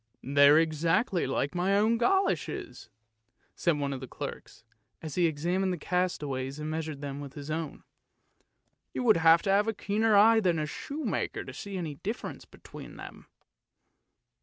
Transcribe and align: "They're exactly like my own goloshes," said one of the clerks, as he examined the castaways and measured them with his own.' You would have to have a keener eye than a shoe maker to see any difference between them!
"They're 0.23 0.57
exactly 0.57 1.27
like 1.27 1.53
my 1.53 1.77
own 1.77 1.99
goloshes," 1.99 2.89
said 3.53 3.77
one 3.77 3.93
of 3.93 3.99
the 3.99 4.07
clerks, 4.07 4.63
as 4.99 5.13
he 5.13 5.27
examined 5.27 5.71
the 5.71 5.77
castaways 5.77 6.57
and 6.57 6.71
measured 6.71 7.01
them 7.01 7.19
with 7.19 7.35
his 7.35 7.51
own.' 7.51 7.83
You 8.95 9.03
would 9.03 9.17
have 9.17 9.43
to 9.43 9.51
have 9.51 9.67
a 9.67 9.75
keener 9.75 10.15
eye 10.15 10.39
than 10.39 10.57
a 10.57 10.65
shoe 10.65 11.05
maker 11.05 11.43
to 11.43 11.53
see 11.53 11.77
any 11.77 11.93
difference 11.93 12.45
between 12.45 12.95
them! 12.95 13.27